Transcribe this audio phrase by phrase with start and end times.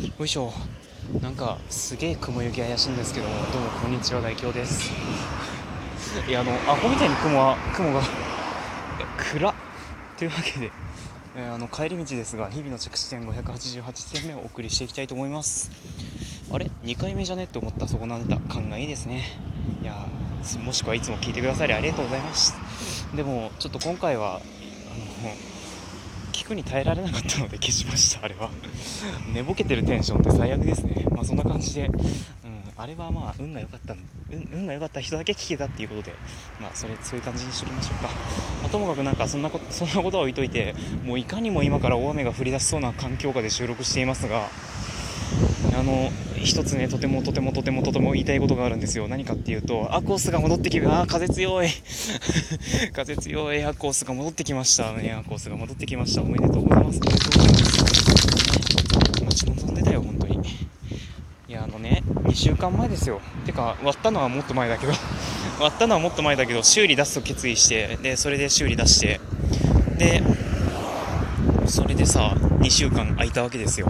[0.00, 0.52] よいしょ。
[1.20, 4.92] なんかすげえ雲行き怪しいんですけどもどうもこんにちは大京です。
[6.28, 8.00] いやあのアホみたいに雲は雲が
[9.32, 9.54] 暗っ。
[10.16, 10.70] というわけで、
[11.36, 15.72] えーあの帰り道ですが日々の着地点588点目をお送りしていきたいと思います。
[16.52, 17.44] あれ？2回目じゃね？
[17.44, 19.24] って思ったそこなんだ勘がいいですね。
[19.82, 20.06] いや
[20.64, 22.54] もしくはいつも聞いてくださりありがとうございます。
[23.16, 24.42] でもちょっと今回はあの
[26.38, 28.48] 聞くに耐えられなかったので消しましたあれは。
[29.34, 31.04] 寝ぼけてるテンションって最悪ですね。
[31.10, 31.92] まあそんな感じで、うん、
[32.76, 33.98] あれはまあ運が良かったん
[34.30, 36.14] 運運が良かった人だけ聞けたっていうことで。
[36.60, 38.02] まあそれそういう感じにしときましょうか、
[38.62, 44.48] まあともかくなんかそんなことそんなことは置いといてもういかにも今から大雨が降り出しそうな環境下で収録していますが
[45.76, 49.08] あの一つねとてもとてもとてもとても言いたいことがあるんですよ。
[49.08, 51.68] 何かっていうとアコースが戻ってきあー風強い。
[52.92, 53.62] 風強い。
[53.64, 54.92] アコースが戻ってきました。
[54.92, 56.22] ねアコースが戻ってきました。
[56.22, 57.00] おめでとうございます。
[57.00, 60.36] おめでとうございます、待ち望んでたよ本当に。
[61.48, 63.20] いやあのね2週間前ですよ。
[63.46, 64.92] てか割ったのはもっと前だけど。
[65.60, 69.20] 割ったのはもっと前だけど修理出すと決意してでそれで修理出して。
[69.98, 70.22] で
[71.66, 73.88] それでさ2週間空いたわけですよ。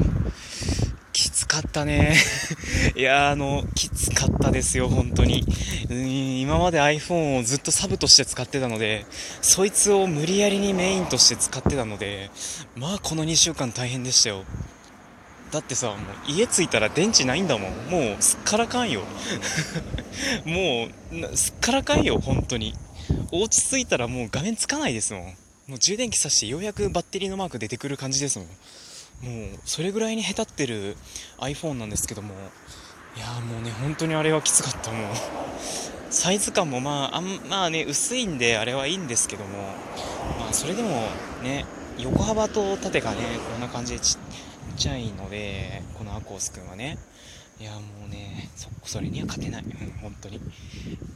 [1.48, 2.14] かったね。
[2.94, 5.44] いやあのきつかったですよ本当に。
[5.90, 9.06] うん今まで iPhone をずっとサブとして使ってたので
[9.42, 12.30] そいつを無理やりにメインとして使ってたので
[12.76, 14.44] まあこの2週間大変でしたよ。
[15.50, 15.96] だってさもう
[16.30, 17.72] 家着いたら電池ないんだもん。
[17.90, 19.02] もうすっからかんよ。
[20.44, 20.88] も
[21.32, 22.74] うすっからかんよ本当に。
[23.32, 25.22] お家着いたらもう画面つかないですもん。
[25.68, 28.48] もう充電器さしてようやくバッテリーのマーク出てくる感じですもん。
[29.22, 30.96] もうそれぐらいに下手ってる
[31.38, 32.34] iPhone なんですけども
[33.16, 35.10] いやもうね本当にあれはきつかったもう。
[36.10, 39.58] サイズ感もまああんまあね薄いんであれはいいんですけども
[40.38, 40.88] まあそれでも
[41.42, 41.66] ね
[41.98, 43.18] 横幅と縦がね
[43.52, 46.98] こんな感じでちっちゃいのでこのアコースくんはね。
[47.60, 50.40] いやもうねそそれには勝てない、うん、本当に。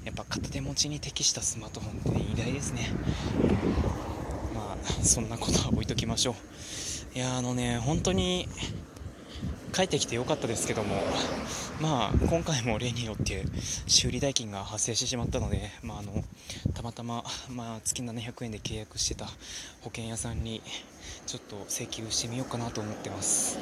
[0.04, 2.88] やっぱ片手持ちに適したスマートフォンって、ね、偉大ですね。
[4.52, 6.34] まあそんなことは置いときましょう。
[7.14, 8.48] いやあのね本当に
[9.74, 10.96] 帰ってきてよかったですけども
[11.78, 13.44] まあ今回も例によって
[13.86, 16.24] 修理代金が発生してしまったのでまああの
[16.72, 19.26] たまたま、まあ、月700円で契約してた
[19.82, 20.62] 保険屋さんに
[21.26, 23.58] ちょっと請求してみようかなと思ってます。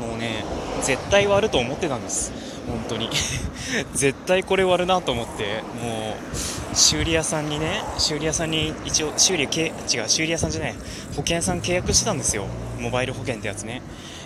[0.00, 0.44] もうね
[0.82, 2.30] 絶対割ると思ってたんです。
[2.68, 3.10] 本当に。
[3.94, 12.46] 絶対これ割るなと思ってもう修理屋さんにね修理屋さんに一応修理け違う修理屋さんじゃない保険屋さん契約してたんですよ。
[12.80, 13.82] モバイル保険ってやつね。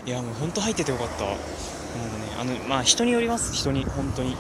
[0.07, 1.25] いやもう本当入っててよかった。
[1.25, 1.41] もうね
[2.39, 3.55] あのまあ人によります。
[3.55, 4.37] 人に本当に。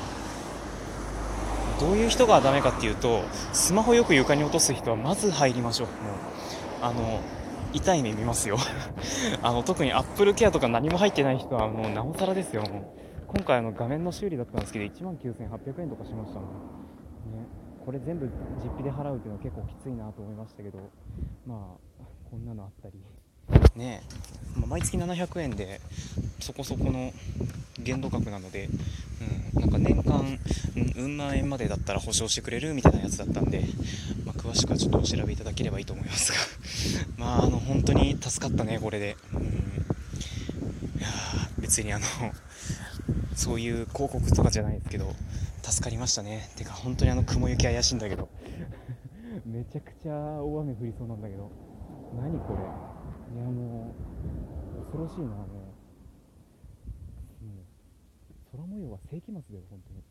[1.81, 3.23] どういう人がダメかっていうと
[3.53, 5.87] スマホよく床に落とす人はまず入りましょう。
[5.89, 5.97] もう
[6.83, 7.21] あの
[7.73, 8.57] 痛い目見ますよ。
[9.43, 12.63] あの特にアップルケアとか何も入ってない人はもうなおさらですよ。
[12.63, 12.83] もう
[13.27, 16.49] 今回あの画面の修理だったんですけど1万9800円とかしましたもん
[17.33, 17.66] ね。
[17.87, 20.91] これ全部実費で払うっていうのは結構きついなと思いましたけど
[21.47, 23.01] まあこんなのあったり。
[23.77, 24.03] ね
[24.57, 25.81] え、まあ毎月700円で
[26.41, 27.13] そこそこの
[27.79, 28.69] 限度額なので、
[29.55, 30.39] うん、なんか年間
[30.77, 33.63] うんうん万円までだったら保証してくれるみたいなやつだったんで、
[34.25, 36.39] まあ、詳しくはちょっとお調べいただければいいと思いますが。
[37.25, 39.47] まああの本当に助かったねこれで、うん、い
[41.01, 41.07] や
[41.61, 42.05] 別にあの
[43.37, 45.15] そういう広告とかじゃないですけど
[45.69, 46.49] 助かりましたね。
[46.55, 48.29] てか本当にあの雲行き怪しいんだけど。
[49.45, 51.51] めちゃくちゃ大雨降りそうなんだけど。
[52.15, 52.61] 何これ。
[53.35, 53.93] いやも
[54.79, 55.43] う恐ろしいなも
[57.43, 57.67] う、うん、
[58.53, 60.03] 空模様は世紀末だよ本当に。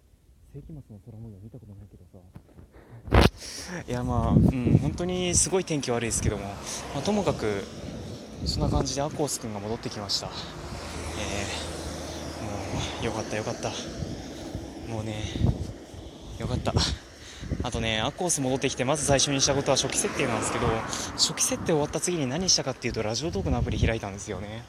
[0.53, 2.19] 世紀末の空模様見たことないけどさ。
[3.87, 7.63] いやまあうん本当にすごい天気悪いですけども、まあ、ともかく
[8.45, 10.27] そんな感じでアコース君が戻ってきました。
[10.27, 13.71] えー、もうよかったよかった
[14.87, 15.23] もうね
[16.39, 16.73] よかった
[17.61, 20.67] あとね、アコース戻ってきて、まず最初にしたことは初期設定なんですけど、
[21.13, 24.63] 初期設定終わった次に何したかっていうと、ラジオトークのアプリ開いたんですよね。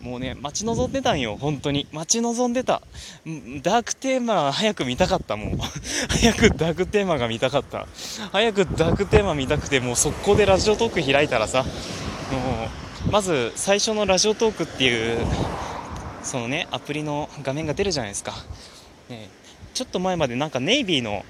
[0.00, 1.88] もうね、待ち望んでたんよ、本当に。
[1.90, 2.82] 待ち望んでた。
[3.62, 5.58] ダークテーマ早く見たかった、もう。
[6.10, 7.86] 早くダークテーマが見たかった。
[8.30, 11.68] 早くダークテーマ見たくて、もう速攻でラジオトーク開いたらさ、も
[13.08, 15.26] う、まず最初のラジオトークっていう、
[16.22, 18.34] そのね、アプリの画面が出るじゃないですか。
[19.08, 19.30] ね、
[19.74, 21.24] ちょっと前までなんかネイビーの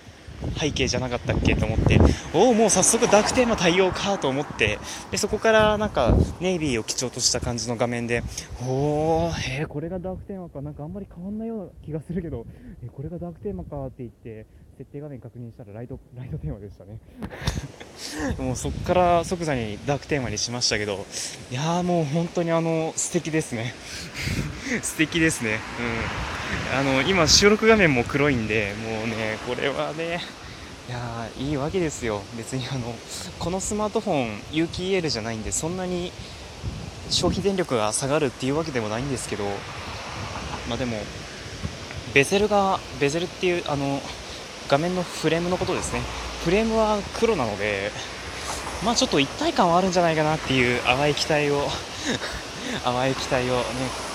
[0.58, 1.98] 背景じゃなかったっけと思って
[2.34, 4.78] おおもう早速ダークテーマ対応かと思って
[5.10, 8.22] でそこからなんかネイビーを基調とした感じの画面で
[8.62, 12.44] おおえー、これがダークテーマかなんかあんまり変わんないような気がするけど
[12.82, 14.46] えーこれがダークテーマかって言って
[14.76, 16.98] 設定画面確認したらライトライトテーマでしたね。
[18.38, 21.06] もうそこから即座にダークテーマにしましたけど
[21.50, 23.72] いやーもう本当にあの素敵ですね
[24.82, 25.60] 素敵ですね。
[26.72, 26.78] うん。
[26.78, 30.22] あの今収録画面も黒いんでもうねこれはね
[30.88, 32.22] いやいいわけですよ。
[32.36, 32.94] 別にあの
[33.38, 36.12] このスマートフォン有機 EL じゃないんでそんなに
[37.10, 39.44] 消費電力が下がるっていうわけでもないんですけど
[40.68, 41.02] まあでも
[42.14, 44.00] ベゼルがベゼルっていうあの
[44.68, 46.00] 画面のフレームのことですね。
[46.44, 47.90] フレームは黒なので
[48.84, 51.68] まあちょっと一体感はあるんじゃないかなっていう淡い期待を
[52.84, 53.62] 淡い期待をね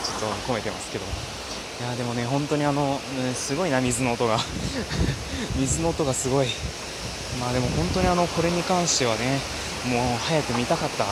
[0.03, 4.37] ちょっと込めてますけどいやでもね本当にあの、ね、すごいな水の音が。
[5.55, 6.47] 水の音がすごい。
[7.39, 9.39] まあでも本当にあのこれに関してはね
[9.85, 11.05] もう早く見たかった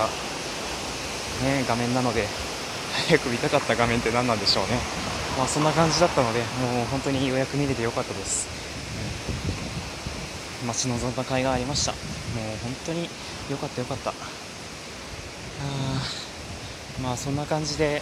[1.45, 2.27] ね画面なので
[3.07, 4.79] 早く見たかった画面って何なんでしょうね。
[5.37, 8.47] まあそんな感じだったのでもう本当にようやく見れてよかったです、
[10.63, 11.91] うん、待ち望んだ甲斐がありました。
[11.91, 12.01] もう
[12.63, 13.03] 本当に
[13.49, 14.09] よかったよかった。
[14.09, 14.13] あ
[17.01, 18.01] まあそんな感じで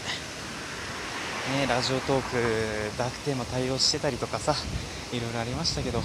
[1.60, 4.56] ね、ラジオトークダークテーマ対応してたりとかさ
[5.14, 6.00] いろいろありましたけど、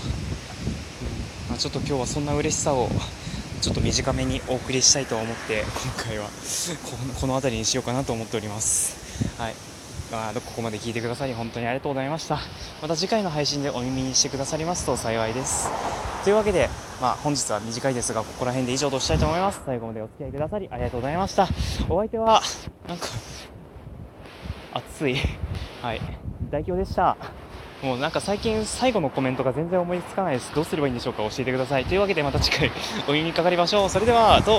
[1.49, 2.89] まあ、ちょっと今日はそんな嬉しさを
[3.63, 6.31] ちょっと短めにお送りしたいと思って今回はこ
[7.07, 9.41] のこの辺りにしようかなと思っております。
[9.41, 9.55] はい。
[10.11, 12.41] まあ、ここまで聞いてくださり本当にありがとうございました。
[12.83, 15.69] また次回の配信でお耳にしてくださりますと幸いです。
[16.25, 16.69] というわけで、
[17.01, 19.63] まあ、本日は短いですがここら辺で以上としたいと思います。
[19.65, 21.49] 最後までお付き合いくださりありがとうございました。
[21.89, 22.43] お相手は
[22.91, 23.07] なんか
[24.75, 25.17] 暑い。
[25.81, 26.01] はい。
[26.51, 27.17] 代表でした。
[27.85, 30.53] もうなんか最近最後のコメントが全然思いつかないです。
[30.53, 31.23] どうすればいいんでしょうか？
[31.23, 31.85] 教えてください。
[31.85, 32.73] というわけでまた次回
[33.09, 33.89] お耳にかかりましょう。
[33.89, 34.59] それではどう？